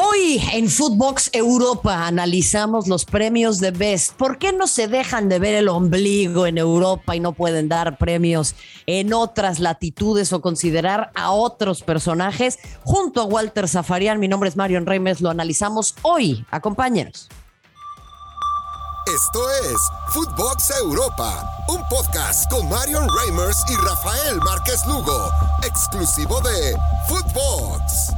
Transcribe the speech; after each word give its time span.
Hoy 0.00 0.40
en 0.52 0.68
Footbox 0.68 1.30
Europa 1.32 2.06
analizamos 2.06 2.86
los 2.86 3.04
premios 3.04 3.58
de 3.58 3.72
Best. 3.72 4.12
¿Por 4.12 4.38
qué 4.38 4.52
no 4.52 4.68
se 4.68 4.86
dejan 4.86 5.28
de 5.28 5.40
ver 5.40 5.56
el 5.56 5.68
ombligo 5.68 6.46
en 6.46 6.56
Europa 6.56 7.16
y 7.16 7.20
no 7.20 7.32
pueden 7.32 7.68
dar 7.68 7.98
premios 7.98 8.54
en 8.86 9.12
otras 9.12 9.58
latitudes 9.58 10.32
o 10.32 10.40
considerar 10.40 11.10
a 11.16 11.32
otros 11.32 11.82
personajes? 11.82 12.60
Junto 12.84 13.22
a 13.22 13.24
Walter 13.24 13.68
Zafarian, 13.68 14.20
mi 14.20 14.28
nombre 14.28 14.48
es 14.48 14.56
Marion 14.56 14.86
Reimers, 14.86 15.20
lo 15.20 15.30
analizamos 15.30 15.96
hoy. 16.02 16.46
Acompáñenos. 16.52 17.28
Esto 19.08 19.50
es 19.72 19.80
Footbox 20.10 20.70
Europa, 20.82 21.50
un 21.68 21.82
podcast 21.88 22.48
con 22.50 22.68
Marion 22.68 23.08
Reimers 23.18 23.64
y 23.68 23.74
Rafael 23.76 24.36
Márquez 24.44 24.84
Lugo, 24.86 25.30
exclusivo 25.64 26.40
de 26.42 26.76
Footbox. 27.08 28.17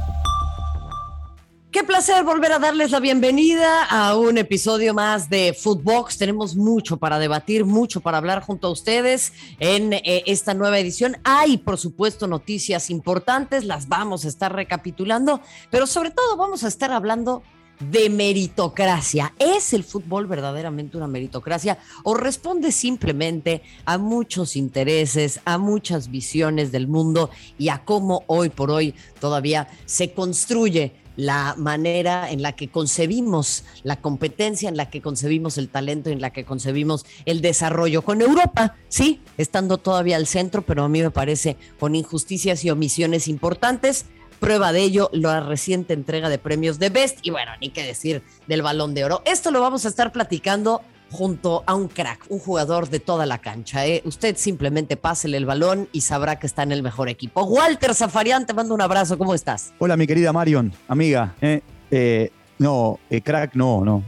Qué 1.71 1.85
placer 1.85 2.25
volver 2.25 2.51
a 2.51 2.59
darles 2.59 2.91
la 2.91 2.99
bienvenida 2.99 3.85
a 3.85 4.17
un 4.17 4.37
episodio 4.37 4.93
más 4.93 5.29
de 5.29 5.55
Footbox. 5.57 6.17
Tenemos 6.17 6.57
mucho 6.57 6.97
para 6.97 7.17
debatir, 7.17 7.63
mucho 7.63 8.01
para 8.01 8.17
hablar 8.17 8.41
junto 8.41 8.67
a 8.67 8.71
ustedes 8.71 9.31
en 9.57 9.93
eh, 9.93 10.23
esta 10.25 10.53
nueva 10.53 10.79
edición. 10.79 11.15
Hay, 11.23 11.59
por 11.59 11.77
supuesto, 11.77 12.27
noticias 12.27 12.89
importantes, 12.89 13.63
las 13.63 13.87
vamos 13.87 14.25
a 14.25 14.27
estar 14.27 14.53
recapitulando, 14.53 15.39
pero 15.69 15.87
sobre 15.87 16.11
todo 16.11 16.35
vamos 16.35 16.65
a 16.65 16.67
estar 16.67 16.91
hablando 16.91 17.41
de 17.89 18.09
meritocracia. 18.09 19.33
¿Es 19.39 19.71
el 19.71 19.85
fútbol 19.85 20.27
verdaderamente 20.27 20.97
una 20.97 21.07
meritocracia 21.07 21.77
o 22.03 22.15
responde 22.15 22.73
simplemente 22.73 23.61
a 23.85 23.97
muchos 23.97 24.57
intereses, 24.57 25.39
a 25.45 25.57
muchas 25.57 26.11
visiones 26.11 26.73
del 26.73 26.89
mundo 26.89 27.29
y 27.57 27.69
a 27.69 27.85
cómo 27.85 28.25
hoy 28.27 28.49
por 28.49 28.71
hoy 28.71 28.93
todavía 29.21 29.69
se 29.85 30.11
construye 30.11 31.00
la 31.15 31.55
manera 31.57 32.31
en 32.31 32.41
la 32.41 32.53
que 32.53 32.69
concebimos 32.69 33.63
la 33.83 33.97
competencia, 33.97 34.69
en 34.69 34.77
la 34.77 34.89
que 34.89 35.01
concebimos 35.01 35.57
el 35.57 35.69
talento, 35.69 36.09
en 36.09 36.21
la 36.21 36.31
que 36.31 36.45
concebimos 36.45 37.05
el 37.25 37.41
desarrollo. 37.41 38.01
Con 38.01 38.21
Europa, 38.21 38.75
sí, 38.87 39.21
estando 39.37 39.77
todavía 39.77 40.17
al 40.17 40.27
centro, 40.27 40.61
pero 40.61 40.83
a 40.83 40.89
mí 40.89 41.01
me 41.01 41.11
parece 41.11 41.57
con 41.79 41.95
injusticias 41.95 42.63
y 42.63 42.69
omisiones 42.69 43.27
importantes. 43.27 44.05
Prueba 44.39 44.73
de 44.73 44.81
ello, 44.81 45.09
la 45.13 45.39
reciente 45.39 45.93
entrega 45.93 46.27
de 46.27 46.39
premios 46.39 46.79
de 46.79 46.89
Best 46.89 47.19
y 47.21 47.29
bueno, 47.29 47.51
ni 47.61 47.69
qué 47.69 47.83
decir 47.83 48.23
del 48.47 48.63
balón 48.63 48.95
de 48.95 49.05
oro. 49.05 49.21
Esto 49.25 49.51
lo 49.51 49.61
vamos 49.61 49.85
a 49.85 49.87
estar 49.87 50.11
platicando 50.11 50.81
junto 51.11 51.63
a 51.67 51.75
un 51.75 51.87
crack, 51.87 52.25
un 52.29 52.39
jugador 52.39 52.89
de 52.89 52.99
toda 52.99 53.25
la 53.25 53.39
cancha. 53.39 53.85
¿eh? 53.85 54.01
Usted 54.05 54.37
simplemente 54.37 54.97
pásele 54.97 55.37
el 55.37 55.45
balón 55.45 55.89
y 55.91 56.01
sabrá 56.01 56.39
que 56.39 56.47
está 56.47 56.63
en 56.63 56.71
el 56.71 56.83
mejor 56.83 57.09
equipo. 57.09 57.43
Walter 57.43 57.93
Zafarian, 57.93 58.45
te 58.45 58.53
mando 58.53 58.73
un 58.73 58.81
abrazo. 58.81 59.17
¿Cómo 59.17 59.33
estás? 59.33 59.73
Hola, 59.79 59.97
mi 59.97 60.07
querida 60.07 60.31
Marion, 60.33 60.73
amiga. 60.87 61.35
¿eh? 61.41 61.61
Eh, 61.91 62.31
no, 62.57 62.99
crack, 63.23 63.55
no, 63.55 63.83
no 63.83 64.03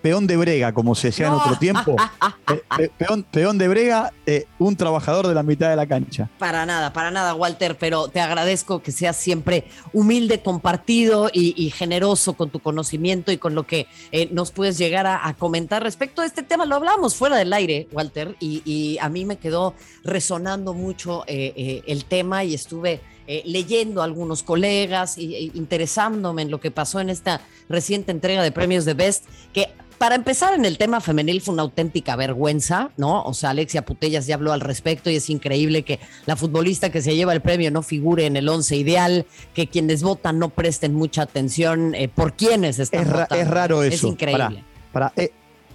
peón 0.00 0.26
de 0.26 0.36
brega, 0.36 0.72
como 0.72 0.94
se 0.94 1.08
decía 1.08 1.26
en 1.28 1.34
otro 1.34 1.56
tiempo. 1.56 1.96
peón, 3.32 3.58
de 3.58 3.68
brega, 3.68 4.12
eh, 4.26 4.46
un 4.58 4.76
trabajador 4.76 5.26
de 5.26 5.34
la 5.34 5.42
mitad 5.42 5.70
de 5.70 5.76
la 5.76 5.86
cancha. 5.86 6.28
Para 6.38 6.66
nada, 6.66 6.92
para 6.92 7.10
nada, 7.10 7.34
Walter, 7.34 7.76
pero 7.78 8.08
te 8.08 8.20
agradezco 8.20 8.82
que 8.82 8.92
seas 8.92 9.16
siempre 9.16 9.64
humilde, 9.92 10.40
compartido 10.40 11.30
y, 11.32 11.70
generoso 11.70 12.34
con 12.34 12.50
tu 12.50 12.60
conocimiento 12.60 13.30
y 13.32 13.38
con 13.38 13.54
lo 13.54 13.66
que 13.66 13.86
eh, 14.12 14.28
nos 14.32 14.50
puedes 14.50 14.78
llegar 14.78 15.06
a, 15.06 15.34
comentar 15.38 15.82
respecto 15.82 16.22
a 16.22 16.26
este 16.26 16.42
tema. 16.42 16.64
Lo 16.64 16.76
hablamos 16.76 17.14
fuera 17.14 17.36
del 17.36 17.52
aire, 17.52 17.88
Walter, 17.92 18.36
y, 18.40 18.98
a 19.00 19.08
mí 19.08 19.24
me 19.24 19.36
quedó 19.36 19.74
resonando 20.04 20.74
mucho 20.74 21.24
eh, 21.26 21.82
el 21.86 22.04
tema 22.04 22.44
y 22.44 22.54
estuve... 22.54 23.00
leyendo 23.44 24.00
a 24.00 24.04
algunos 24.04 24.42
colegas 24.42 25.18
e 25.18 25.50
interesándome 25.54 26.42
en 26.42 26.50
lo 26.50 26.60
que 26.60 26.70
pasó 26.70 27.00
en 27.00 27.10
esta 27.10 27.42
reciente 27.68 28.10
entrega 28.10 28.42
de 28.42 28.52
premios 28.52 28.84
de 28.84 28.94
Best, 28.94 29.26
que 29.52 29.68
para 29.98 30.14
empezar, 30.14 30.54
en 30.54 30.64
el 30.64 30.78
tema 30.78 31.00
femenil 31.00 31.40
fue 31.40 31.54
una 31.54 31.62
auténtica 31.62 32.14
vergüenza, 32.14 32.90
¿no? 32.96 33.22
O 33.24 33.34
sea, 33.34 33.50
Alexia 33.50 33.84
Putellas 33.84 34.28
ya 34.28 34.36
habló 34.36 34.52
al 34.52 34.60
respecto 34.60 35.10
y 35.10 35.16
es 35.16 35.28
increíble 35.28 35.82
que 35.82 35.98
la 36.24 36.36
futbolista 36.36 36.90
que 36.90 37.02
se 37.02 37.16
lleva 37.16 37.32
el 37.32 37.40
premio 37.40 37.72
no 37.72 37.82
figure 37.82 38.24
en 38.24 38.36
el 38.36 38.48
once 38.48 38.76
ideal, 38.76 39.26
que 39.54 39.66
quienes 39.66 40.04
votan 40.04 40.38
no 40.38 40.50
presten 40.50 40.94
mucha 40.94 41.22
atención 41.22 41.96
eh, 41.96 42.08
por 42.08 42.34
quienes 42.34 42.78
están 42.78 43.02
es 43.02 43.12
votando. 43.12 43.34
Es 43.34 43.48
raro 43.48 43.82
eso. 43.82 44.06
Es 44.06 44.12
increíble. 44.12 44.62
Para, 44.92 45.12
eh, 45.16 45.32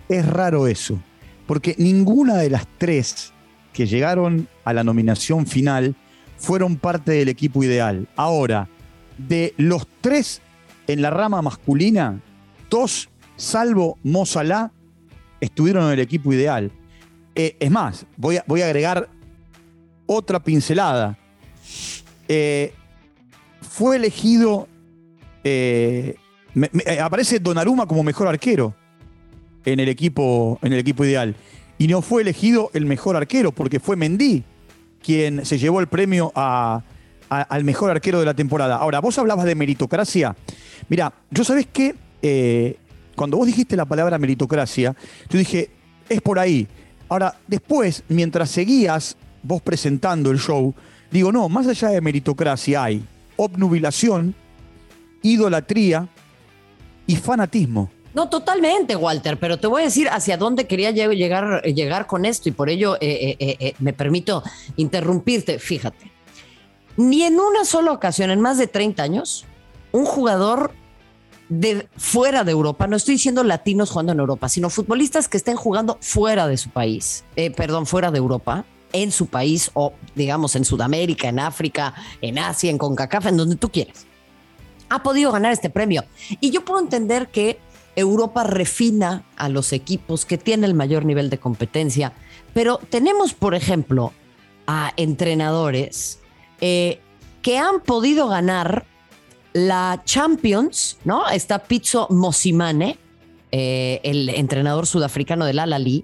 es 0.08 0.26
raro 0.26 0.68
eso, 0.68 0.98
porque 1.46 1.76
ninguna 1.78 2.38
de 2.38 2.50
las 2.50 2.66
tres 2.78 3.34
que 3.74 3.88
llegaron 3.88 4.48
a 4.64 4.72
la 4.72 4.86
nominación 4.86 5.48
final 5.48 5.96
fueron 6.38 6.78
parte 6.78 7.12
del 7.14 7.30
equipo 7.30 7.64
ideal. 7.64 8.08
Ahora, 8.16 8.68
de 9.18 9.54
los 9.58 9.88
tres 10.02 10.42
en 10.88 11.02
la 11.02 11.10
rama 11.10 11.42
masculina, 11.42 12.22
dos 12.70 13.10
salvo 13.36 13.98
Mo 14.04 14.26
estuvieron 15.40 15.86
en 15.86 15.92
el 15.92 16.00
equipo 16.00 16.34
ideal. 16.34 16.72
Eh, 17.36 17.56
es 17.60 17.72
más, 17.72 18.06
voy 18.18 18.38
a, 18.38 18.44
voy 18.48 18.62
a, 18.62 18.66
agregar 18.66 19.10
otra 20.06 20.44
pincelada. 20.44 21.18
Eh, 22.28 22.74
fue 23.62 23.96
elegido, 23.96 24.68
eh, 25.44 26.16
aparece 27.02 27.40
Donnarumma 27.40 27.88
como 27.88 28.04
mejor 28.04 28.28
arquero 28.28 28.76
en 29.66 29.80
el, 29.80 29.90
equipo, 29.90 30.60
en 30.62 30.74
el 30.74 30.80
equipo 30.80 31.04
ideal. 31.06 31.36
Y 31.78 31.88
no 31.88 32.02
fue 32.02 32.22
elegido 32.22 32.70
el 32.74 32.86
mejor 32.86 33.16
arquero, 33.16 33.52
porque 33.52 33.80
fue 33.80 33.96
Mendy 33.96 34.44
quien 35.04 35.46
se 35.46 35.58
llevó 35.60 35.80
el 35.80 35.88
premio 35.88 36.32
al 36.36 37.64
mejor 37.64 37.92
arquero 37.92 38.20
de 38.20 38.26
la 38.26 38.34
temporada. 38.34 38.78
Ahora, 38.78 39.00
vos 39.00 39.18
hablabas 39.18 39.46
de 39.46 39.56
meritocracia. 39.56 40.36
Mira, 40.90 41.14
yo 41.30 41.44
sabés 41.44 41.68
que 41.68 41.96
cuando 43.16 43.38
vos 43.38 43.46
dijiste 43.46 43.76
la 43.76 43.86
palabra 43.86 44.18
meritocracia, 44.18 44.96
yo 45.30 45.38
dije, 45.38 45.70
es 46.10 46.22
por 46.22 46.40
ahí. 46.40 46.68
Ahora, 47.10 47.36
después, 47.48 48.04
mientras 48.08 48.50
seguías 48.50 49.16
vos 49.44 49.62
presentando 49.62 50.32
el 50.32 50.40
show, 50.40 50.74
digo, 51.12 51.32
no, 51.32 51.50
más 51.50 51.68
allá 51.68 51.90
de 51.90 52.02
meritocracia 52.02 52.84
hay 52.84 53.06
obnubilación, 53.36 54.34
idolatría 55.22 56.08
y 57.06 57.16
fanatismo. 57.16 57.92
No, 58.14 58.30
totalmente, 58.30 58.96
Walter, 58.96 59.40
pero 59.40 59.58
te 59.58 59.68
voy 59.68 59.82
a 59.82 59.86
decir 59.86 60.08
hacia 60.10 60.38
dónde 60.38 60.68
quería 60.68 60.92
llegar, 60.92 61.64
llegar 61.64 62.06
con 62.06 62.26
esto 62.26 62.50
y 62.50 62.52
por 62.52 62.70
ello 62.70 62.96
eh, 62.96 63.36
eh, 63.40 63.58
eh, 63.60 63.74
me 63.80 63.94
permito 63.94 64.44
interrumpirte. 64.76 65.58
Fíjate, 65.58 66.12
ni 66.96 67.24
en 67.24 67.40
una 67.40 67.66
sola 67.66 67.92
ocasión, 67.92 68.30
en 68.30 68.40
más 68.40 68.58
de 68.58 68.68
30 68.68 69.02
años, 69.02 69.46
un 69.92 70.06
jugador 70.06 70.72
de 71.50 71.88
fuera 71.98 72.44
de 72.44 72.52
Europa, 72.52 72.88
no 72.88 72.96
estoy 72.96 73.16
diciendo 73.16 73.44
latinos 73.44 73.92
jugando 73.92 74.12
en 74.12 74.20
Europa, 74.20 74.50
sino 74.50 74.70
futbolistas 74.70 75.28
que 75.28 75.38
estén 75.38 75.56
jugando 75.56 75.98
fuera 76.02 76.48
de 76.48 76.58
su 76.58 76.70
país, 76.70 77.24
eh, 77.36 77.52
perdón, 77.52 77.86
fuera 77.86 78.12
de 78.12 78.18
Europa, 78.18 78.66
en 78.92 79.12
su 79.12 79.28
país 79.28 79.72
o 79.74 79.94
digamos 80.16 80.56
en 80.56 80.66
Sudamérica, 80.66 81.30
en 81.30 81.40
África, 81.40 81.94
en 82.22 82.38
Asia, 82.40 82.70
en 82.70 82.78
CONCACAF, 82.78 83.28
en 83.28 83.38
donde 83.38 83.56
tú 83.56 83.70
quieras, 83.70 84.06
ha 84.90 85.04
podido 85.04 85.32
ganar 85.32 85.52
este 85.52 85.70
premio. 85.70 86.04
Y 86.40 86.52
yo 86.52 86.64
puedo 86.64 86.80
entender 86.80 87.30
que 87.30 87.60
Europa 87.96 88.44
refina 88.44 89.24
a 89.36 89.50
los 89.50 89.74
equipos 89.74 90.26
que 90.26 90.38
tienen 90.38 90.66
el 90.66 90.74
mayor 90.74 91.06
nivel 91.06 91.30
de 91.30 91.38
competencia, 91.38 92.14
pero 92.54 92.80
tenemos, 92.90 93.34
por 93.34 93.56
ejemplo, 93.56 94.14
a 94.68 94.94
entrenadores 94.98 96.20
eh, 96.62 97.00
que 97.42 97.58
han 97.58 97.82
podido 97.82 98.28
ganar 98.28 98.86
la 99.54 100.02
Champions, 100.06 100.98
¿no? 101.04 101.30
Está 101.30 101.60
Pizzo 101.60 102.08
Mosimane, 102.10 102.98
eh, 103.52 104.02
el 104.04 104.30
entrenador 104.30 104.88
sudafricano 104.88 105.46
del 105.46 105.60
Al-Ali, 105.60 106.04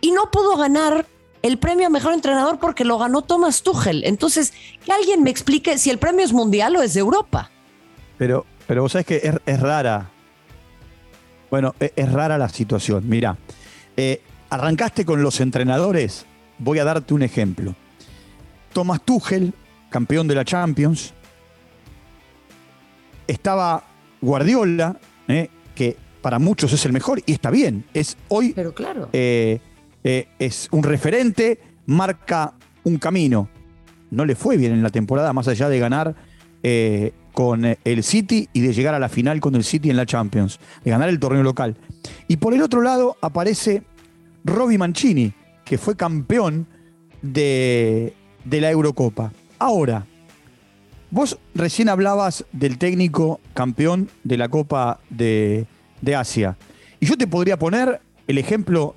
y 0.00 0.10
no 0.12 0.30
pudo 0.30 0.56
ganar 0.56 1.06
el 1.42 1.58
premio 1.58 1.86
a 1.86 1.90
mejor 1.90 2.12
entrenador 2.12 2.58
porque 2.58 2.84
lo 2.84 2.98
ganó 2.98 3.22
Thomas 3.22 3.62
Tuchel. 3.62 4.04
Entonces, 4.04 4.52
que 4.84 4.92
alguien 4.92 5.22
me 5.22 5.30
explique 5.30 5.78
si 5.78 5.90
el 5.90 5.98
premio 5.98 6.24
es 6.24 6.32
mundial 6.32 6.76
o 6.76 6.82
es 6.82 6.94
de 6.94 7.00
Europa. 7.00 7.50
Pero, 8.18 8.44
pero 8.66 8.82
vos 8.82 8.92
sabés 8.92 9.06
que 9.06 9.40
es, 9.46 9.60
rara. 9.60 10.10
Bueno, 11.50 11.74
e, 11.80 11.92
es, 11.96 12.12
rara 12.12 12.38
la 12.38 12.48
situación. 12.48 13.08
Mira, 13.08 13.36
eh, 13.96 14.22
arrancaste 14.50 15.04
con 15.04 15.22
los 15.22 15.40
entrenadores. 15.40 16.26
Voy 16.58 16.78
a 16.78 16.84
darte 16.84 17.14
un 17.14 17.22
ejemplo. 17.22 17.74
Thomas 18.72 19.02
Tuchel, 19.02 19.52
campeón 19.88 20.28
de 20.28 20.34
la 20.34 20.44
Champions, 20.44 21.12
estaba 23.26 23.84
Guardiola, 24.20 24.96
eh, 25.28 25.48
que 25.74 25.96
para 26.20 26.38
muchos 26.38 26.72
es 26.72 26.84
el 26.84 26.92
mejor 26.92 27.22
y 27.24 27.32
está 27.32 27.50
bien. 27.50 27.84
Es 27.94 28.16
hoy. 28.28 28.52
Pero 28.54 28.74
claro. 28.74 29.08
Eh, 29.12 29.60
eh, 30.04 30.28
es 30.38 30.68
un 30.70 30.82
referente, 30.82 31.60
marca 31.86 32.54
un 32.84 32.98
camino. 32.98 33.48
No 34.10 34.24
le 34.24 34.34
fue 34.34 34.56
bien 34.56 34.72
en 34.72 34.82
la 34.82 34.90
temporada, 34.90 35.32
más 35.32 35.48
allá 35.48 35.68
de 35.68 35.78
ganar 35.78 36.14
con 37.32 37.64
el 37.64 38.02
City 38.02 38.48
y 38.52 38.60
de 38.60 38.72
llegar 38.72 38.94
a 38.94 38.98
la 38.98 39.08
final 39.08 39.40
con 39.40 39.54
el 39.54 39.64
City 39.64 39.90
en 39.90 39.96
la 39.96 40.06
Champions, 40.06 40.58
de 40.84 40.90
ganar 40.90 41.08
el 41.08 41.18
torneo 41.18 41.42
local. 41.42 41.76
Y 42.28 42.36
por 42.36 42.54
el 42.54 42.62
otro 42.62 42.82
lado 42.82 43.16
aparece 43.20 43.82
Robbie 44.44 44.78
Mancini, 44.78 45.32
que 45.64 45.78
fue 45.78 45.96
campeón 45.96 46.66
de, 47.22 48.14
de 48.44 48.60
la 48.60 48.70
Eurocopa. 48.70 49.32
Ahora, 49.58 50.06
vos 51.10 51.38
recién 51.54 51.88
hablabas 51.88 52.44
del 52.52 52.78
técnico 52.78 53.40
campeón 53.54 54.08
de 54.24 54.36
la 54.36 54.48
Copa 54.48 55.00
de, 55.10 55.66
Asia. 56.16 56.56
Y 56.98 57.06
yo 57.06 57.16
te 57.16 57.26
podría 57.26 57.58
poner 57.58 58.00
el 58.26 58.38
ejemplo 58.38 58.94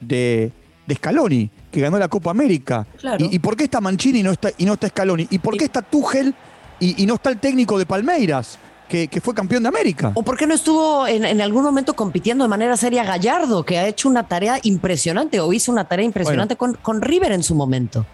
de, 0.00 0.52
de 0.86 0.94
Scaloni, 0.94 1.50
que 1.70 1.80
ganó 1.80 1.98
la 1.98 2.08
Copa 2.08 2.30
América. 2.30 2.86
Y, 3.18 3.38
por 3.38 3.56
qué 3.56 3.64
está 3.64 3.80
Mancini 3.80 4.20
y 4.20 4.22
no 4.22 4.32
está, 4.32 4.50
y 4.56 4.64
no 4.64 4.74
está 4.74 4.88
Scaloni? 4.88 5.26
¿Y 5.30 5.38
por 5.38 5.56
qué 5.56 5.64
está 5.64 5.82
Tuchel 5.82 6.34
y, 6.80 7.02
y 7.02 7.06
no 7.06 7.14
está 7.14 7.30
el 7.30 7.38
técnico 7.38 7.78
de 7.78 7.86
Palmeiras? 7.86 8.58
Que, 8.88 9.08
fue 9.20 9.34
campeón 9.34 9.64
de 9.64 9.68
América. 9.68 10.12
¿O 10.14 10.22
por 10.22 10.36
qué 10.36 10.46
no 10.46 10.54
estuvo 10.54 11.08
en, 11.08 11.40
algún 11.40 11.64
momento 11.64 11.94
compitiendo 11.94 12.44
de 12.44 12.48
manera 12.48 12.76
seria 12.76 13.02
Gallardo, 13.02 13.64
que 13.64 13.78
ha 13.78 13.88
hecho 13.88 14.08
una 14.08 14.28
tarea 14.28 14.60
impresionante 14.62 15.40
o 15.40 15.52
hizo 15.52 15.72
una 15.72 15.88
tarea 15.88 16.04
impresionante 16.04 16.54
con, 16.54 16.74
con, 16.74 17.02
River 17.02 17.32
en 17.32 17.42
su 17.42 17.56
momento? 17.56 18.06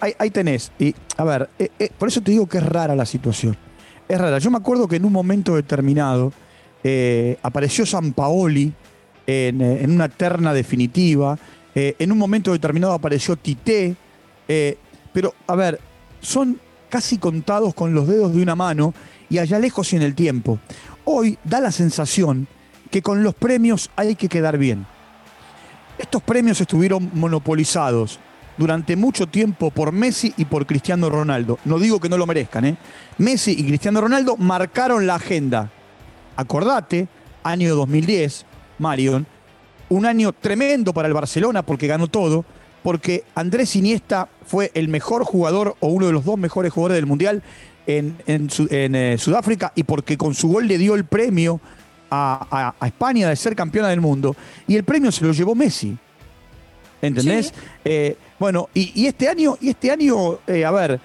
Ahí, 0.00 0.30
tenés. 0.30 0.70
Y 0.78 0.94
a 1.16 1.24
ver, 1.24 1.50
eh, 1.58 1.70
eh, 1.78 1.90
por 1.98 2.08
eso 2.08 2.20
te 2.20 2.30
digo 2.30 2.46
que 2.46 2.58
es 2.58 2.64
rara 2.64 2.94
la 2.94 3.04
situación. 3.06 3.56
Es 4.08 4.20
rara. 4.20 4.38
Yo 4.38 4.50
me 4.50 4.58
acuerdo 4.58 4.86
que 4.86 4.96
en 4.96 5.04
un 5.04 5.12
momento 5.12 5.56
determinado 5.56 6.32
eh, 6.84 7.36
apareció 7.42 7.84
San 7.84 8.12
Paoli 8.12 8.72
en, 9.26 9.60
en, 9.60 9.90
una 9.90 10.08
terna 10.08 10.52
definitiva. 10.54 11.36
en 11.74 12.12
un 12.12 12.18
momento 12.18 12.52
determinado 12.52 12.92
apareció 12.92 13.36
Tite. 13.36 13.96
pero, 15.12 15.34
a 15.48 15.56
ver, 15.56 15.80
son 16.20 16.60
casi 16.92 17.16
contados 17.16 17.72
con 17.72 17.94
los 17.94 18.06
dedos 18.06 18.34
de 18.34 18.42
una 18.42 18.54
mano 18.54 18.92
y 19.30 19.38
allá 19.38 19.58
lejos 19.58 19.94
y 19.94 19.96
en 19.96 20.02
el 20.02 20.14
tiempo. 20.14 20.58
Hoy 21.06 21.38
da 21.42 21.58
la 21.58 21.72
sensación 21.72 22.46
que 22.90 23.00
con 23.00 23.22
los 23.22 23.34
premios 23.34 23.90
hay 23.96 24.14
que 24.14 24.28
quedar 24.28 24.58
bien. 24.58 24.84
Estos 25.96 26.22
premios 26.22 26.60
estuvieron 26.60 27.10
monopolizados 27.14 28.20
durante 28.58 28.94
mucho 28.94 29.26
tiempo 29.26 29.70
por 29.70 29.90
Messi 29.90 30.34
y 30.36 30.44
por 30.44 30.66
Cristiano 30.66 31.08
Ronaldo. 31.08 31.58
No 31.64 31.78
digo 31.78 31.98
que 31.98 32.10
no 32.10 32.18
lo 32.18 32.26
merezcan, 32.26 32.66
¿eh? 32.66 32.76
Messi 33.16 33.52
y 33.52 33.66
Cristiano 33.66 34.02
Ronaldo 34.02 34.36
marcaron 34.36 35.06
la 35.06 35.14
agenda. 35.14 35.70
Acordate, 36.36 37.08
año 37.42 37.74
2010, 37.74 38.44
Marion, 38.78 39.26
un 39.88 40.04
año 40.04 40.34
tremendo 40.34 40.92
para 40.92 41.08
el 41.08 41.14
Barcelona 41.14 41.62
porque 41.62 41.86
ganó 41.86 42.08
todo, 42.08 42.44
porque 42.82 43.24
Andrés 43.34 43.76
Iniesta 43.76 44.28
fue 44.44 44.70
el 44.74 44.88
mejor 44.88 45.24
jugador 45.24 45.76
o 45.80 45.88
uno 45.88 46.06
de 46.06 46.12
los 46.12 46.24
dos 46.24 46.38
mejores 46.38 46.72
jugadores 46.72 46.96
del 46.96 47.06
Mundial 47.06 47.42
en, 47.86 48.16
eh, 48.26 49.16
Sudáfrica 49.18 49.72
y 49.74 49.84
porque 49.84 50.16
con 50.16 50.34
su 50.34 50.48
gol 50.48 50.66
le 50.66 50.78
dio 50.78 50.94
el 50.94 51.04
premio 51.04 51.60
a, 52.10 52.74
España 52.84 53.28
de 53.28 53.36
ser 53.36 53.56
campeona 53.56 53.88
del 53.88 54.00
mundo. 54.00 54.36
Y 54.66 54.76
el 54.76 54.84
premio 54.84 55.10
se 55.10 55.24
lo 55.24 55.32
llevó 55.32 55.54
Messi. 55.54 55.96
¿Entendés? 57.00 57.52
Eh, 57.84 58.16
bueno, 58.38 58.68
y, 58.74 59.06
este 59.06 59.28
año, 59.28 59.56
y 59.60 59.70
este 59.70 59.90
año 59.90 60.38
eh, 60.46 60.64
a 60.64 60.70
ver, 60.70 61.00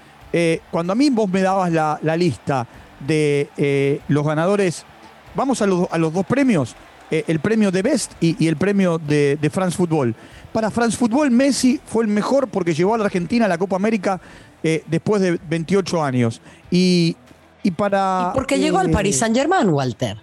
cuando 0.69 0.93
a 0.93 0.95
mí 0.95 1.09
vos 1.09 1.29
me 1.29 1.41
dabas 1.41 1.71
la, 1.71 2.17
lista 2.17 2.67
de 2.99 4.01
los 4.07 4.25
ganadores, 4.25 4.85
vamos 5.33 5.61
a 5.61 5.67
los, 5.67 5.87
a 5.89 5.97
los 5.97 6.13
dos 6.13 6.25
premios, 6.25 6.75
el 7.09 7.39
premio 7.39 7.71
de 7.71 7.81
Best 7.81 8.11
y, 8.19 8.47
el 8.47 8.57
premio 8.57 8.97
de, 8.97 9.37
de 9.41 9.49
France 9.49 9.77
Football. 9.77 10.15
Para 10.51 10.71
France 10.71 10.97
Football, 10.97 11.29
Messi 11.31 11.79
fue 11.85 12.03
el 12.03 12.09
mejor 12.09 12.47
porque 12.47 12.73
llevó 12.73 12.95
a 12.95 12.97
la 12.97 13.05
Argentina 13.05 13.45
a 13.45 13.47
la 13.47 13.57
Copa 13.57 13.75
América 13.75 14.19
eh, 14.63 14.83
después 14.87 15.21
de 15.21 15.39
28 15.49 16.03
años. 16.03 16.41
Y, 16.71 17.15
y 17.63 17.71
para. 17.71 18.31
¿Y 18.33 18.35
porque 18.35 18.57
llegó 18.57 18.79
al 18.79 18.89
Paris 18.89 19.19
Saint 19.19 19.35
Germain, 19.35 19.69
Walter. 19.69 20.17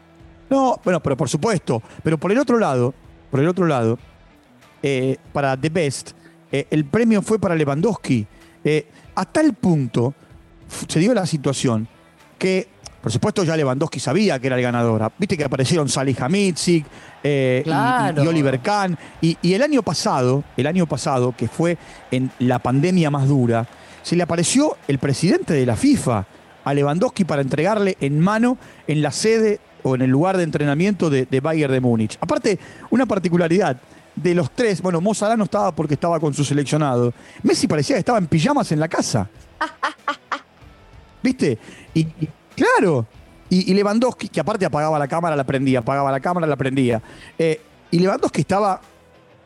No, 0.50 0.80
bueno, 0.82 1.00
pero 1.00 1.16
por 1.16 1.28
supuesto. 1.28 1.82
Pero 2.02 2.18
por 2.18 2.32
el 2.32 2.38
otro 2.38 2.58
lado, 2.58 2.94
por 3.30 3.40
el 3.40 3.48
otro 3.48 3.66
lado, 3.66 3.98
eh, 4.82 5.18
para 5.32 5.56
The 5.56 5.68
Best, 5.68 6.10
eh, 6.50 6.66
el 6.70 6.84
premio 6.84 7.22
fue 7.22 7.38
para 7.38 7.54
Lewandowski. 7.54 8.26
a 9.14 9.24
tal 9.26 9.54
punto 9.54 10.14
se 10.88 10.98
dio 10.98 11.14
la 11.14 11.26
situación 11.26 11.86
que, 12.38 12.66
por 13.04 13.12
supuesto, 13.12 13.44
ya 13.44 13.54
Lewandowski 13.54 14.00
sabía 14.00 14.38
que 14.38 14.46
era 14.46 14.56
el 14.56 14.62
ganador. 14.62 15.12
Viste 15.18 15.36
que 15.36 15.44
aparecieron 15.44 15.90
Salih 15.90 16.16
Hamidzik 16.18 16.86
y, 17.22 17.68
Oliver 17.68 18.60
Kahn. 18.60 18.96
Y, 19.20 19.36
y 19.42 19.52
el 19.52 19.60
año 19.60 19.82
pasado, 19.82 20.42
el 20.56 20.66
año 20.66 20.86
pasado, 20.86 21.34
que 21.36 21.46
fue 21.46 21.76
en 22.10 22.30
la 22.38 22.60
pandemia 22.60 23.10
más 23.10 23.28
dura, 23.28 23.68
se 24.02 24.16
le 24.16 24.22
apareció 24.22 24.78
el 24.88 24.98
presidente 24.98 25.52
de 25.52 25.66
la 25.66 25.76
FIFA 25.76 26.24
a 26.64 26.72
Lewandowski 26.72 27.26
para 27.26 27.42
entregarle 27.42 27.98
en 28.00 28.20
mano 28.20 28.56
en 28.86 29.02
la 29.02 29.10
sede 29.10 29.60
o 29.82 29.94
en 29.94 30.00
el 30.00 30.08
lugar 30.08 30.38
de 30.38 30.44
entrenamiento 30.44 31.10
de, 31.10 31.40
Bayern 31.42 31.74
de 31.74 31.80
Múnich. 31.82 32.16
Aparte, 32.22 32.58
una 32.88 33.04
particularidad 33.04 33.76
de 34.16 34.34
los 34.34 34.50
tres, 34.50 34.80
bueno, 34.80 35.02
Mo 35.02 35.12
no 35.36 35.44
estaba 35.44 35.74
porque 35.74 35.92
estaba 35.92 36.18
con 36.18 36.32
su 36.32 36.42
seleccionado. 36.42 37.12
Messi 37.42 37.66
parecía 37.66 37.96
que 37.96 38.00
estaba 38.00 38.16
en 38.16 38.28
pijamas 38.28 38.72
en 38.72 38.80
la 38.80 38.88
casa. 38.88 39.28
¿Viste? 41.22 41.58
Y, 41.92 42.06
claro, 42.54 43.06
y, 43.50 43.72
Lewandowski, 43.74 44.28
que 44.28 44.40
aparte 44.40 44.64
apagaba 44.64 44.98
la 44.98 45.06
cámara, 45.06 45.36
la 45.36 45.44
prendía, 45.44 45.80
apagaba 45.80 46.10
la 46.10 46.20
cámara, 46.20 46.46
la 46.46 46.56
prendía. 46.56 47.00
Eh, 47.38 47.60
y 47.90 47.98
Lewandowski 48.00 48.40
estaba 48.40 48.80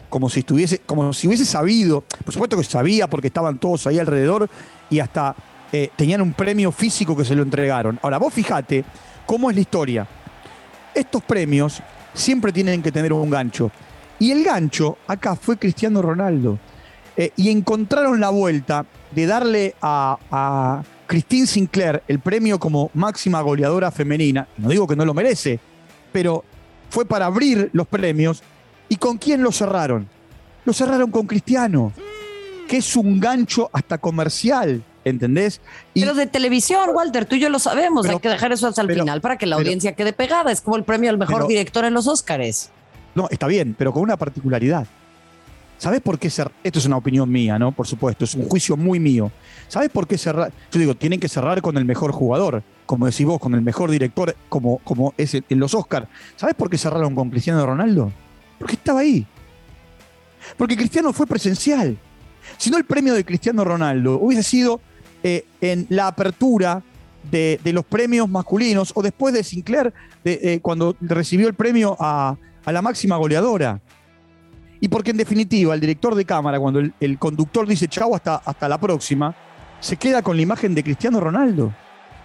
como 0.08 0.30
si 0.30 0.40
estuviese, 0.40 0.78
como 0.78 1.12
si 1.12 1.26
hubiese 1.28 1.44
sabido, 1.44 2.02
por 2.24 2.32
supuesto 2.32 2.56
que 2.56 2.64
sabía 2.64 3.06
porque 3.08 3.26
estaban 3.26 3.58
todos 3.58 3.86
ahí 3.86 3.98
alrededor 3.98 4.48
y 4.88 5.00
hasta 5.00 5.34
eh, 5.70 5.90
tenían 5.96 6.22
un 6.22 6.32
premio 6.32 6.72
físico 6.72 7.16
que 7.16 7.24
se 7.24 7.34
lo 7.34 7.42
entregaron. 7.42 7.98
Ahora, 8.02 8.18
vos 8.18 8.32
fijate 8.32 8.84
cómo 9.26 9.50
es 9.50 9.56
la 9.56 9.60
historia. 9.60 10.06
Estos 10.94 11.22
premios 11.22 11.82
siempre 12.14 12.52
tienen 12.52 12.82
que 12.82 12.90
tener 12.90 13.12
un 13.12 13.28
gancho. 13.28 13.70
Y 14.18 14.30
el 14.32 14.42
gancho 14.42 14.96
acá 15.06 15.36
fue 15.36 15.58
Cristiano 15.58 16.00
Ronaldo. 16.00 16.58
Eh, 17.16 17.32
y 17.36 17.50
encontraron 17.50 18.20
la 18.20 18.30
vuelta 18.30 18.86
de 19.10 19.26
darle 19.26 19.74
a, 19.82 20.16
a 20.30 20.82
Christine 21.08 21.48
Sinclair 21.48 22.04
el 22.06 22.20
premio 22.20 22.60
como 22.60 22.92
máxima 22.94 23.40
goleadora 23.40 23.90
femenina. 23.90 24.46
No 24.56 24.68
digo 24.68 24.86
que 24.86 24.94
no 24.94 25.04
lo 25.04 25.14
merece, 25.14 25.58
pero 26.12 26.44
fue 26.88 27.04
para 27.04 27.26
abrir 27.26 27.70
los 27.72 27.88
premios 27.88 28.44
¿Y 28.88 28.96
con 28.96 29.18
quién 29.18 29.42
lo 29.42 29.52
cerraron? 29.52 30.08
Lo 30.64 30.72
cerraron 30.72 31.10
con 31.10 31.26
Cristiano, 31.26 31.92
que 32.68 32.78
es 32.78 32.96
un 32.96 33.20
gancho 33.20 33.70
hasta 33.72 33.98
comercial, 33.98 34.82
¿entendés? 35.04 35.60
pero 35.94 36.14
de 36.14 36.26
televisión, 36.26 36.90
Walter, 36.94 37.26
tú 37.26 37.36
y 37.36 37.40
yo 37.40 37.48
lo 37.48 37.58
sabemos, 37.58 38.06
hay 38.06 38.18
que 38.18 38.28
dejar 38.28 38.52
eso 38.52 38.66
hasta 38.66 38.82
el 38.82 38.92
final 38.92 39.20
para 39.20 39.36
que 39.36 39.46
la 39.46 39.56
audiencia 39.56 39.92
quede 39.92 40.12
pegada, 40.12 40.50
es 40.52 40.60
como 40.60 40.76
el 40.76 40.84
premio 40.84 41.10
al 41.10 41.18
mejor 41.18 41.46
director 41.46 41.84
en 41.84 41.94
los 41.94 42.06
Óscares. 42.06 42.70
No, 43.14 43.28
está 43.30 43.46
bien, 43.46 43.74
pero 43.76 43.92
con 43.92 44.02
una 44.02 44.16
particularidad. 44.16 44.86
¿Sabes 45.78 46.00
por 46.00 46.18
qué 46.18 46.28
cerrar? 46.28 46.52
Esto 46.62 46.78
es 46.80 46.86
una 46.86 46.96
opinión 46.96 47.30
mía, 47.30 47.58
¿no? 47.58 47.72
Por 47.72 47.86
supuesto, 47.86 48.24
es 48.24 48.34
un 48.34 48.48
juicio 48.48 48.76
muy 48.76 48.98
mío. 48.98 49.30
¿Sabes 49.68 49.90
por 49.90 50.06
qué 50.06 50.18
cerrar? 50.18 50.52
Yo 50.72 50.80
digo, 50.80 50.94
tienen 50.94 51.20
que 51.20 51.28
cerrar 51.28 51.62
con 51.62 51.76
el 51.78 51.84
mejor 51.84 52.12
jugador, 52.12 52.62
como 52.84 53.06
decís 53.06 53.24
vos, 53.24 53.38
con 53.38 53.54
el 53.54 53.62
mejor 53.62 53.90
director, 53.90 54.34
como, 54.48 54.78
como 54.78 55.14
es 55.16 55.34
en 55.34 55.44
los 55.60 55.74
Oscars. 55.74 56.08
¿Sabes 56.36 56.54
por 56.54 56.68
qué 56.68 56.76
cerraron 56.76 57.14
con 57.14 57.30
Cristiano 57.30 57.64
Ronaldo? 57.64 58.12
Porque 58.58 58.74
estaba 58.74 59.00
ahí. 59.00 59.26
Porque 60.56 60.76
Cristiano 60.76 61.12
fue 61.12 61.26
presencial. 61.26 61.96
Si 62.56 62.70
no, 62.70 62.78
el 62.78 62.84
premio 62.84 63.14
de 63.14 63.24
Cristiano 63.24 63.64
Ronaldo 63.64 64.18
hubiese 64.18 64.42
sido 64.42 64.80
eh, 65.22 65.44
en 65.60 65.86
la 65.90 66.08
apertura 66.08 66.82
de, 67.30 67.60
los 67.72 67.84
premios 67.84 68.28
masculinos 68.28 68.92
o 68.94 69.02
después 69.02 69.34
de 69.34 69.44
Sinclair, 69.44 69.92
eh, 70.24 70.60
cuando 70.62 70.96
recibió 71.00 71.48
el 71.48 71.54
premio 71.54 71.96
a, 72.00 72.36
la 72.66 72.82
máxima 72.82 73.16
goleadora. 73.16 73.80
Y 74.80 74.88
porque 74.88 75.10
en 75.10 75.16
definitiva 75.16 75.74
el 75.74 75.80
director 75.80 76.14
de 76.14 76.24
cámara, 76.24 76.58
cuando 76.58 76.80
el, 76.80 77.18
conductor 77.18 77.66
dice 77.66 77.88
chau 77.88 78.14
hasta, 78.14 78.36
hasta 78.36 78.68
la 78.68 78.78
próxima, 78.78 79.34
se 79.80 79.96
queda 79.96 80.22
con 80.22 80.36
la 80.36 80.42
imagen 80.42 80.74
de 80.74 80.84
Cristiano 80.84 81.20
Ronaldo. 81.20 81.72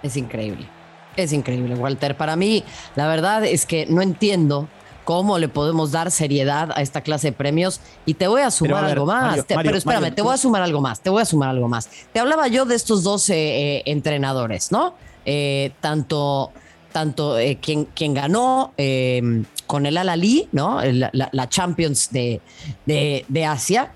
Es 0.02 0.18
increíble. 0.18 0.68
Es 1.16 1.32
increíble, 1.32 1.76
Walter. 1.76 2.18
Para 2.18 2.36
mí, 2.36 2.64
la 2.96 3.08
verdad 3.08 3.46
es 3.46 3.66
que 3.66 3.86
no 3.86 4.02
entiendo 4.02 4.68
cómo 5.04 5.38
le 5.38 5.50
podemos 5.50 5.92
dar 5.92 6.12
seriedad 6.12 6.72
a 6.76 6.82
esta 6.82 7.02
clase 7.02 7.28
de 7.28 7.34
premios. 7.34 7.82
Y 8.06 8.16
te 8.16 8.28
voy 8.28 8.42
a 8.42 8.52
sumar 8.52 8.86
algo 8.86 9.06
más. 9.06 9.46
pero 9.48 9.78
espérame, 9.78 10.14
te 10.14 10.22
voy 10.22 10.34
a 10.34 10.38
sumar 10.38 10.62
algo 10.62 10.82
más. 10.82 11.02
Te 11.02 11.10
voy 11.10 11.22
a 11.22 11.26
sumar 11.26 11.50
algo 11.50 11.68
más. 11.68 11.90
Te 12.12 12.20
hablaba 12.20 12.48
yo 12.48 12.66
de 12.66 12.76
estos 12.76 13.04
dos 13.04 13.30
eh, 13.30 13.84
entrenadores, 13.86 14.72
¿no? 14.72 14.96
Eh, 15.26 15.72
tanto 15.80 16.52
tanto 16.94 17.38
eh, 17.38 17.58
quien, 17.62 17.86
quien, 17.86 18.14
ganó 18.14 18.72
em, 18.78 19.44
con 19.68 19.86
el 19.86 19.98
Al-Ali, 19.98 20.48
¿no? 20.54 20.80
La, 20.82 21.50
Champions 21.50 22.10
de, 22.12 22.40
de, 22.86 23.46
Asia, 23.46 23.92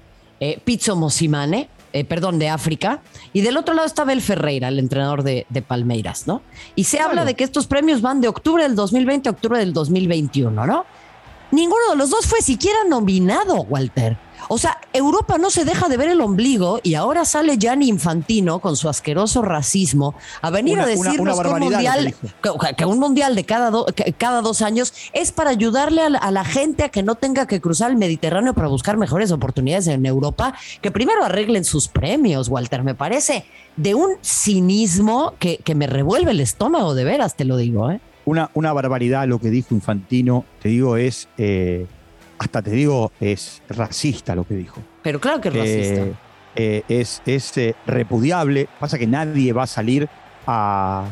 Pizzo 0.65 0.95
Mosimane, 0.95 1.69
perdón, 2.09 2.39
de 2.39 2.49
África, 2.49 3.01
y 3.31 3.41
del 3.41 3.55
otro 3.55 3.73
lado 3.73 3.87
estaba 3.87 4.11
el 4.11 4.21
Ferreira, 4.21 4.67
el 4.67 4.79
entrenador 4.79 5.23
de, 5.23 5.45
Palmeiras, 5.65 6.27
¿no? 6.27 6.41
Y 6.75 6.83
se 6.83 6.99
habla 6.99 7.23
de 7.23 7.35
que 7.35 7.43
estos 7.43 7.67
premios 7.67 8.01
van 8.01 8.19
de 8.19 8.27
octubre 8.27 8.63
del 8.63 8.75
2020 8.75 9.29
a 9.29 9.31
octubre 9.31 9.59
del 9.59 9.73
2021, 9.73 10.65
¿no? 10.65 10.85
Ninguno 11.51 11.91
de 11.91 11.95
los 11.95 12.09
dos 12.09 12.25
fue 12.25 12.41
siquiera 12.41 12.79
nominado, 12.89 13.61
Walter. 13.61 14.17
O 14.49 14.57
sea, 14.57 14.77
Europa 14.93 15.37
no 15.37 15.49
se 15.49 15.65
deja 15.65 15.89
de 15.89 15.97
ver 15.97 16.09
el 16.09 16.21
ombligo 16.21 16.79
y 16.83 16.95
ahora 16.95 17.25
sale 17.25 17.57
Gianni 17.57 17.87
Infantino 17.87 18.59
con 18.59 18.75
su 18.75 18.89
asqueroso 18.89 19.41
racismo 19.41 20.15
a 20.41 20.49
venir 20.49 20.79
a 20.79 20.85
decirnos 20.85 21.39
que, 21.39 21.47
un 21.47 21.59
mundial, 21.59 22.15
que, 22.77 22.85
un 22.85 22.99
mundial 22.99 23.35
de 23.35 23.43
cada, 23.43 23.71
cada 24.17 24.41
dos 24.41 24.61
años 24.61 24.93
es 25.13 25.31
para 25.31 25.49
ayudarle 25.49 26.01
a 26.01 26.31
la, 26.31 26.45
gente 26.45 26.83
a 26.83 26.89
que 26.89 27.03
no 27.03 27.15
tenga 27.15 27.45
que 27.45 27.59
cruzar 27.59 27.91
el 27.91 27.97
Mediterráneo 27.97 28.53
para 28.53 28.67
buscar 28.67 28.97
mejores 28.97 29.31
oportunidades 29.31 29.87
en 29.87 30.05
Europa, 30.05 30.53
que 30.81 30.91
primero 30.91 31.23
arreglen 31.23 31.65
sus 31.65 31.87
premios, 31.87 32.47
Walter, 32.47 32.83
me 32.83 32.95
parece 32.95 33.45
de 33.75 33.95
un 33.95 34.15
cinismo 34.21 35.33
que, 35.39 35.61
me 35.75 35.87
revuelve 35.87 36.31
el 36.31 36.39
estómago, 36.39 36.95
de 36.95 37.03
veras, 37.03 37.35
te 37.35 37.45
lo 37.45 37.57
digo. 37.57 37.91
¿eh? 37.91 37.99
Una, 38.25 38.49
una 38.53 38.73
barbaridad 38.73 39.27
lo 39.27 39.39
que 39.39 39.49
dijo 39.49 39.75
Infantino, 39.75 40.45
te 40.61 40.69
digo, 40.69 40.97
es... 40.97 41.27
Eh, 41.37 41.85
hasta 42.37 42.61
te 42.61 42.71
digo, 42.71 43.11
es 43.19 43.61
racista 43.69 44.35
lo 44.35 44.43
que 44.43 44.55
dijo. 44.55 44.81
Pero 45.03 45.19
claro 45.19 45.41
que 45.41 45.49
es 45.49 45.55
racista. 45.55 46.01
Eh, 46.01 46.15
eh, 46.55 46.83
es 46.87 47.21
es 47.25 47.57
eh, 47.57 47.75
repudiable. 47.85 48.67
Pasa 48.79 48.97
que 48.97 49.07
nadie 49.07 49.53
va 49.53 49.63
a 49.63 49.67
salir 49.67 50.07
a, 50.45 51.05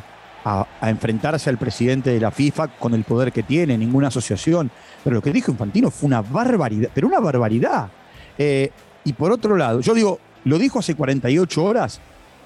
enfrentarse 0.84 1.50
al 1.50 1.58
presidente 1.58 2.12
de 2.12 2.20
la 2.20 2.30
FIFA 2.30 2.68
con 2.68 2.94
el 2.94 3.04
poder 3.04 3.32
que 3.32 3.42
tiene, 3.42 3.78
ninguna 3.78 4.10
asociación. 4.10 4.70
Pero 5.04 5.16
lo 5.16 5.22
que 5.22 5.32
dijo 5.32 5.52
Infantino 5.52 5.90
fue 5.90 6.06
una 6.06 6.22
barbaridad, 6.22 6.90
pero 6.94 7.08
una 7.08 7.20
barbaridad. 7.20 7.90
y 8.38 9.14
por 9.14 9.32
otro 9.32 9.58
lado, 9.58 9.82
yo 9.82 9.96
digo, 9.96 10.20
lo 10.44 10.60
dijo 10.60 10.80
hace 10.80 10.94
48 10.94 11.64
horas, 11.64 12.00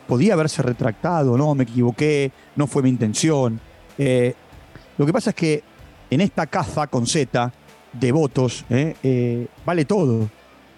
podía 0.08 0.34
haberse 0.34 0.62
retractado, 0.62 1.38
no, 1.38 1.54
me 1.56 1.64
equivoqué, 1.64 2.32
no 2.56 2.68
fue 2.68 2.84
mi 2.84 2.90
intención. 2.90 3.60
lo 3.98 5.06
que 5.06 5.14
pasa 5.14 5.32
es 5.32 5.36
que 5.36 5.64
en 6.10 6.22
esta 6.22 6.48
caza 6.48 6.88
con 6.88 7.06
Z, 7.06 7.52
de 7.94 8.12
votos, 8.12 8.66
¿eh? 8.70 8.96
Eh, 9.04 9.48
vale 9.66 9.86
todo, 9.86 10.30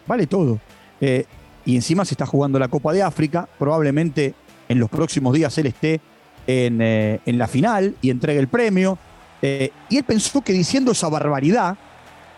vale 0.07 0.27
todo. 0.27 0.59
Eh, 0.99 1.25
y 1.65 1.75
encima 1.75 2.05
se 2.05 2.13
está 2.13 2.25
jugando 2.25 2.59
la 2.59 2.67
Copa 2.67 2.93
de 2.93 3.03
África, 3.03 3.47
probablemente 3.59 4.33
en 4.67 4.79
los 4.79 4.89
próximos 4.89 5.33
días 5.33 5.57
él 5.57 5.67
esté 5.67 6.01
en, 6.47 6.81
en 6.81 7.37
la 7.37 7.47
final 7.47 7.95
y 8.01 8.09
entregue 8.09 8.39
el 8.39 8.47
premio. 8.47 8.97
y 9.41 9.97
él 9.97 10.03
pensó 10.05 10.41
que 10.41 10.53
diciendo 10.53 10.91
esa 10.91 11.09
barbaridad 11.09 11.77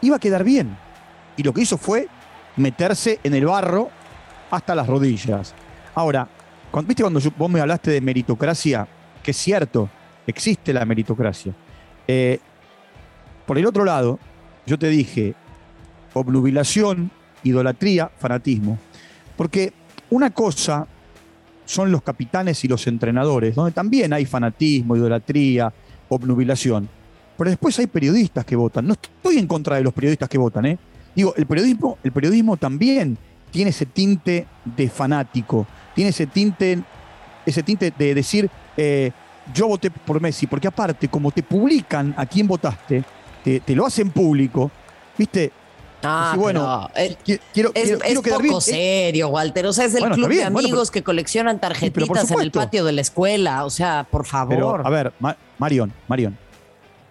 iba 0.01 0.17
a 0.17 0.19
quedar 0.19 0.43
bien. 0.43 0.75
Y 1.37 1.43
lo 1.43 1.53
que 1.53 1.61
hizo 1.61 1.77
fue 1.77 2.07
meterse 2.57 3.19
en 3.23 3.33
el 3.33 3.45
barro 3.45 3.89
hasta 4.51 4.75
las 4.75 4.87
rodillas. 4.87 5.53
Ahora, 5.95 6.27
cuando, 6.71 6.87
¿viste 6.87 7.03
cuando 7.03 7.21
vos 7.37 7.49
me 7.49 7.61
hablaste 7.61 7.91
de 7.91 8.01
meritocracia? 8.01 8.87
Que 9.23 9.31
es 9.31 9.37
cierto, 9.37 9.89
existe 10.27 10.73
la 10.73 10.85
meritocracia. 10.85 11.53
por 13.45 13.57
el 13.57 13.65
otro 13.65 13.85
lado, 13.85 14.19
yo 14.65 14.77
te 14.77 14.87
dije 14.87 15.35
obnubilación, 16.13 17.11
idolatría, 17.43 18.11
fanatismo. 18.17 18.77
Porque 19.35 19.73
una 20.09 20.29
cosa 20.29 20.87
son 21.65 21.91
los 21.91 22.01
capitanes 22.01 22.63
y 22.63 22.67
los 22.67 22.85
entrenadores, 22.87 23.55
donde 23.55 23.71
también 23.71 24.13
hay 24.13 24.25
fanatismo, 24.25 24.95
idolatría, 24.95 25.73
obnubilación. 26.09 26.87
Pero 27.37 27.49
después 27.49 27.77
hay 27.79 27.87
periodistas 27.87 28.45
que 28.45 28.55
votan. 28.55 28.87
No 28.87 28.93
estoy 28.93 29.37
en 29.37 29.47
contra 29.47 29.77
de 29.77 29.83
los 29.83 29.93
periodistas 29.93 30.29
que 30.29 30.37
votan, 30.37 30.65
¿eh? 30.65 30.77
Digo, 31.15 31.33
el 31.35 31.45
periodismo, 31.45 31.97
el 32.03 32.11
periodismo 32.11 32.57
también 32.57 33.17
tiene 33.51 33.69
ese 33.69 33.85
tinte 33.85 34.47
de 34.63 34.89
fanático, 34.89 35.67
tiene 35.93 36.09
ese 36.09 36.25
tinte, 36.25 36.81
ese 37.45 37.63
tinte 37.63 37.93
de 37.95 38.15
decir, 38.15 38.49
eh, 38.75 39.11
yo 39.53 39.67
voté 39.67 39.91
por 39.91 40.21
Messi, 40.21 40.47
porque 40.47 40.67
aparte, 40.67 41.07
como 41.07 41.31
te 41.31 41.43
publican 41.43 42.13
a 42.17 42.25
quién 42.25 42.47
votaste, 42.47 43.03
te, 43.43 43.75
lo 43.75 43.85
hacen 43.85 44.09
público, 44.09 44.71
¿viste? 45.17 45.51
Ah, 46.05 46.35
bueno, 46.37 46.89
quiero, 47.53 47.71
es, 47.73 47.97
poco 48.21 48.59
serio, 48.59 49.29
Walter. 49.29 49.65
O 49.67 49.73
sea, 49.73 49.85
es 49.85 49.95
el 49.95 50.09
club 50.09 50.27
de 50.27 50.43
amigos 50.43 50.91
que 50.91 51.01
coleccionan 51.01 51.59
tarjetitas 51.59 52.29
en 52.31 52.41
el 52.41 52.51
patio 52.51 52.83
de 52.83 52.91
la 52.91 53.01
escuela. 53.01 53.63
O 53.63 53.69
sea, 53.69 54.05
por 54.09 54.25
favor. 54.25 54.81
a 54.85 54.89
ver, 54.89 55.13
Marion, 55.57 55.93
Marion. 56.07 56.37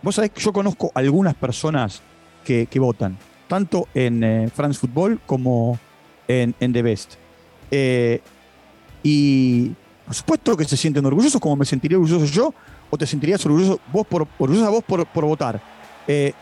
Vos 0.03 0.17
sabés 0.17 0.31
que 0.33 0.41
yo 0.41 0.53
conozco 0.53 0.91
algunas 0.95 1.35
personas 1.35 2.03
que, 2.45 2.69
votan, 2.75 3.17
tanto 3.49 3.89
en 3.95 4.25
eh, 4.25 4.51
France 4.55 4.81
Football 4.81 5.21
como 5.25 5.79
en, 6.27 6.55
The 6.55 6.83
Best. 6.83 7.15
Eh, 7.71 8.21
y 9.03 9.71
por 10.05 10.15
supuesto 10.15 10.57
que 10.57 10.65
se 10.65 10.77
sienten 10.77 11.07
orgullosos, 11.07 11.41
como 11.41 11.57
me 11.57 11.65
sentiría 11.65 11.97
orgulloso 11.97 12.27
yo, 12.27 12.53
o 12.91 12.99
te 12.99 13.07
sentirías 13.07 13.45
orgulloso 13.47 13.81
vos 13.93 14.07
por, 14.07 14.27
orgullosa 14.39 14.69
vos 14.69 14.85
por, 14.85 15.07
por 15.07 15.25
votar. 15.25 15.72
Eh, 16.07 16.33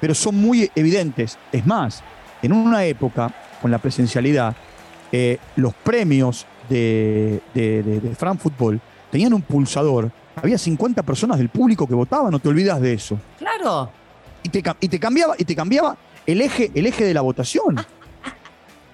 pero 0.00 0.14
son 0.14 0.36
muy 0.36 0.70
evidentes. 0.74 1.38
Es 1.52 1.66
más, 1.66 2.02
en 2.42 2.52
una 2.52 2.84
época, 2.84 3.32
con 3.60 3.70
la 3.70 3.78
presencialidad, 3.78 4.54
eh, 5.12 5.38
los 5.56 5.74
premios 5.74 6.46
de, 6.68 7.40
de, 7.54 7.82
de, 7.82 8.14
Fran 8.14 8.38
Football 8.38 8.80
tenían 9.10 9.32
un 9.32 9.42
pulsador. 9.42 10.10
Había 10.34 10.58
50 10.58 11.02
personas 11.02 11.38
del 11.38 11.48
público 11.48 11.86
que 11.86 11.94
votaban, 11.94 12.30
no 12.30 12.38
te 12.38 12.48
olvidas 12.48 12.80
de 12.80 12.92
eso. 12.92 13.18
Claro. 13.38 13.90
Y 14.42 14.48
te, 14.48 14.62
y 14.80 14.88
te 14.88 15.00
cambiaba, 15.00 15.34
y 15.38 15.44
te 15.44 15.56
cambiaba 15.56 15.96
el 16.26 16.42
eje, 16.42 16.70
el 16.74 16.86
eje 16.86 17.04
de 17.04 17.14
la 17.14 17.22
votación. 17.22 17.76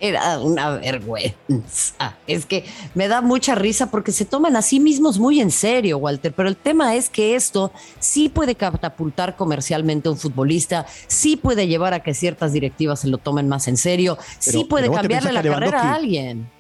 Era 0.04 0.40
una 0.40 0.70
vergüenza. 0.70 2.16
Es 2.26 2.44
que 2.44 2.64
me 2.96 3.06
da 3.06 3.20
mucha 3.20 3.54
risa 3.54 3.88
porque 3.88 4.10
se 4.10 4.24
toman 4.24 4.56
a 4.56 4.62
sí 4.62 4.80
mismos 4.80 5.20
muy 5.20 5.40
en 5.40 5.52
serio, 5.52 5.98
Walter. 5.98 6.32
Pero 6.32 6.48
el 6.48 6.56
tema 6.56 6.96
es 6.96 7.08
que 7.08 7.36
esto 7.36 7.70
sí 8.00 8.28
puede 8.28 8.56
catapultar 8.56 9.36
comercialmente 9.36 10.08
a 10.08 10.10
un 10.10 10.18
futbolista, 10.18 10.86
sí 11.06 11.36
puede 11.36 11.68
llevar 11.68 11.94
a 11.94 12.00
que 12.00 12.14
ciertas 12.14 12.52
directivas 12.52 12.98
se 12.98 13.06
lo 13.06 13.18
tomen 13.18 13.48
más 13.48 13.68
en 13.68 13.76
serio, 13.76 14.18
sí 14.40 14.64
puede 14.64 14.90
cambiarle 14.90 15.30
la 15.30 15.40
carrera 15.40 15.80
a 15.80 15.94
alguien. 15.94 16.50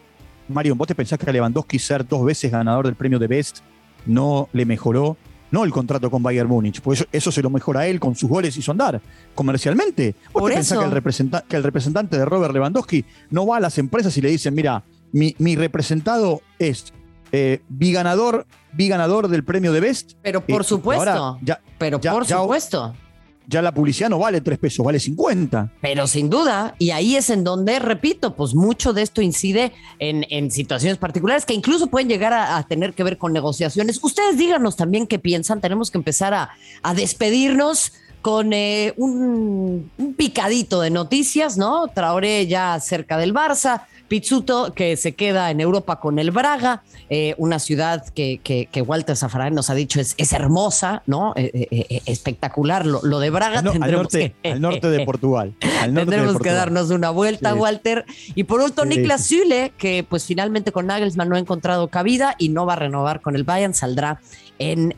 Mario, 0.46 0.76
¿vos 0.76 0.86
te 0.86 0.94
pensás 0.94 1.18
que 1.18 1.32
Lewandowski 1.32 1.80
ser 1.80 2.06
dos 2.06 2.24
veces 2.24 2.52
ganador 2.52 2.86
del 2.86 2.94
premio 2.94 3.18
de 3.18 3.26
Best 3.26 3.58
no 4.06 4.48
le 4.52 4.64
mejoró 4.64 5.16
no 5.52 5.64
el 5.64 5.70
contrato 5.70 6.10
con 6.10 6.22
Bayern 6.22 6.48
Múnich, 6.48 6.80
pues 6.80 7.06
eso, 7.12 7.30
se 7.30 7.42
lo 7.42 7.50
mejora 7.50 7.80
a 7.80 7.86
él 7.86 8.00
con 8.00 8.16
sus 8.16 8.28
goles 8.28 8.56
y 8.56 8.62
su 8.62 8.72
andar. 8.72 9.00
Comercialmente, 9.34 10.16
¿vos 10.32 10.48
te 10.48 10.56
pensás 10.56 10.78
que 10.78 10.84
el, 10.84 11.42
que 11.46 11.56
el, 11.56 11.62
representante 11.62 12.18
de 12.18 12.24
Robert 12.24 12.52
Lewandowski 12.52 13.04
no 13.30 13.46
va 13.46 13.58
a 13.58 13.60
las 13.60 13.78
empresas 13.78 14.16
y 14.16 14.22
le 14.22 14.30
dicen, 14.30 14.54
mira, 14.54 14.82
mi, 15.12 15.56
representado 15.56 16.40
es 16.58 16.92
eh, 17.30 17.60
biganador, 17.68 18.46
biganador 18.72 19.28
del 19.28 19.44
premio 19.44 19.72
de 19.72 19.80
Best? 19.80 20.14
Pero 20.22 20.40
por 20.40 20.64
supuesto. 20.64 21.38
ya, 21.42 21.60
pero 21.78 22.00
por 22.00 22.26
supuesto 22.26 22.94
ya 23.46 23.62
la 23.62 23.72
publicidad 23.72 24.08
no 24.08 24.18
vale 24.18 24.40
tres 24.40 24.58
pesos, 24.58 24.84
vale 24.84 25.00
50. 25.00 25.72
Pero 25.80 26.06
sin 26.06 26.30
duda, 26.30 26.74
y 26.78 26.90
ahí 26.90 27.16
es 27.16 27.30
en 27.30 27.44
donde, 27.44 27.78
repito, 27.78 28.34
pues 28.34 28.54
mucho 28.54 28.92
de 28.92 29.02
esto 29.02 29.22
incide 29.22 29.72
en, 29.98 30.50
situaciones 30.50 30.98
particulares 30.98 31.46
que 31.46 31.54
incluso 31.54 31.86
pueden 31.86 32.08
llegar 32.08 32.32
a, 32.32 32.62
tener 32.64 32.94
que 32.94 33.04
ver 33.04 33.18
con 33.18 33.32
negociaciones. 33.32 33.98
Ustedes 34.02 34.36
díganos 34.36 34.76
también 34.76 35.06
qué 35.06 35.18
piensan, 35.18 35.60
tenemos 35.60 35.90
que 35.90 35.98
empezar 35.98 36.34
a, 36.34 36.50
despedirnos 36.94 37.92
con 38.20 38.52
eh, 38.52 38.94
un, 38.96 39.90
un, 39.98 40.14
picadito 40.14 40.80
de 40.80 40.90
noticias, 40.90 41.56
¿no? 41.56 41.88
Traoré 41.88 42.46
ya 42.46 42.78
cerca 42.78 43.18
del 43.18 43.34
Barça, 43.34 43.86
Pizzuto, 44.12 44.74
que 44.74 44.98
se 44.98 45.14
queda 45.14 45.50
en 45.50 45.58
Europa 45.58 45.98
con 45.98 46.18
el 46.18 46.32
Braga, 46.32 46.82
eh, 47.08 47.34
una 47.38 47.58
ciudad 47.58 48.06
que, 48.10 48.40
que, 48.42 48.82
Walter 48.82 49.16
Zaffarán 49.16 49.54
nos 49.54 49.70
ha 49.70 49.74
dicho 49.74 50.02
es, 50.02 50.14
es 50.18 50.34
hermosa, 50.34 51.02
¿no? 51.06 51.32
Eh, 51.34 51.66
eh, 51.70 52.02
espectacular. 52.04 52.84
Lo, 52.84 53.00
de 53.00 53.30
Braga 53.30 53.60
al, 53.60 53.90
norte, 53.90 54.34
al 54.44 54.60
norte 54.60 54.90
de 54.90 55.06
Portugal. 55.06 55.54
tendremos 55.60 56.38
que 56.40 56.52
darnos 56.52 56.90
una 56.90 57.08
vuelta, 57.08 57.54
Walter. 57.54 58.04
Y 58.34 58.44
por 58.44 58.60
último, 58.60 58.84
Niklas 58.84 59.24
Süle, 59.24 59.72
que 59.78 60.04
pues 60.06 60.26
finalmente 60.26 60.72
con 60.72 60.88
Nagelsmann 60.88 61.30
no 61.30 61.36
ha 61.36 61.38
encontrado 61.38 61.88
cabida 61.88 62.34
y 62.36 62.50
no 62.50 62.66
va 62.66 62.74
a 62.74 62.76
renovar 62.76 63.22
con 63.22 63.34
el 63.34 63.44
Bayern, 63.44 63.72
saldrá 63.72 64.20
en 64.58 64.94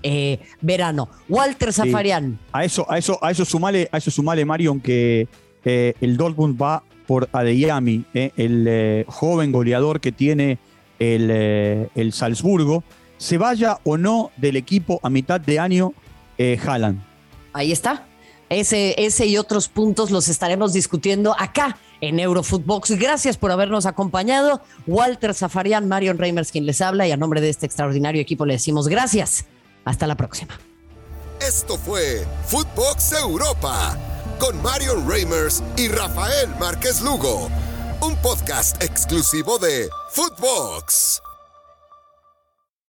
verano. 0.61 1.09
Walter 1.29 1.73
Zafarian. 1.73 2.41
A 2.51 2.65
eso, 2.65 2.85
a 2.91 2.99
eso, 2.99 3.17
a 3.23 3.31
eso 3.31 3.45
sumale, 3.45 3.89
a 3.93 3.99
eso 3.99 4.11
sumale, 4.11 4.45
Marion, 4.45 4.81
que 4.81 5.29
el 5.65 6.17
Dortmund 6.17 6.61
va 6.61 6.83
por 7.07 7.29
Adeyami, 7.33 8.05
eh, 8.15 8.33
el 8.37 8.67
eh, 8.69 9.05
joven 9.09 9.53
goleador 9.53 10.01
que 10.01 10.13
tiene 10.13 10.59
el, 10.99 11.29
eh, 11.31 11.89
el, 11.95 12.13
Salzburgo, 12.13 12.85
se 13.19 13.39
vaya 13.39 13.79
o 13.85 13.97
no 13.97 14.31
del 14.37 14.57
equipo 14.57 15.01
a 15.03 15.11
mitad 15.11 15.41
de 15.41 15.59
año 15.59 15.93
Haaland. 16.39 17.01
Ahí 17.53 17.71
está. 17.71 18.07
Ese, 18.51 18.95
ese 18.99 19.27
y 19.27 19.39
otros 19.39 19.69
puntos 19.69 20.11
los 20.11 20.29
estaremos 20.29 20.73
discutiendo 20.73 21.35
acá 21.39 21.79
en 22.01 22.19
Eurofootbox. 22.19 22.93
Gracias 22.93 23.37
por 23.37 23.51
habernos 23.51 23.87
acompañado. 23.87 24.61
Walter 24.87 25.33
Zafarian, 25.33 25.89
Marion 25.89 26.19
Reimers, 26.19 26.51
quien 26.51 26.67
les 26.67 26.81
habla, 26.81 27.07
y 27.07 27.13
a 27.13 27.17
nombre 27.17 27.41
de 27.41 27.51
este 27.51 27.67
extraordinario 27.67 28.21
equipo 28.21 28.45
le 28.45 28.55
decimos 28.55 28.89
gracias. 28.89 29.47
Hasta 29.85 30.07
la 30.07 30.17
próxima. 30.17 30.59
Esto 31.41 31.77
fue 31.79 32.25
Footbox 32.47 33.13
Europa 33.13 34.14
con 34.39 34.61
Marion 34.63 35.09
Reimers 35.09 35.63
y 35.77 35.89
Rafael 35.89 36.49
Márquez 36.59 37.01
Lugo, 37.01 37.49
un 38.01 38.17
podcast 38.23 38.83
exclusivo 38.83 39.59
de 39.59 39.89
Footbox. 40.11 41.24